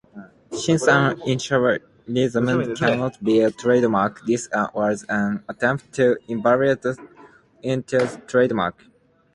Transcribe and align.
Since 0.51 0.87
an 0.87 1.17
initialism 1.27 2.75
cannot 2.75 3.23
be 3.23 3.33
trademarked, 3.37 4.25
this 4.25 4.49
was 4.73 5.05
an 5.07 5.43
attempt 5.47 5.91
to 5.93 6.17
invalidate 6.27 6.97
Intel's 7.63 8.17
trademark. 8.25 8.83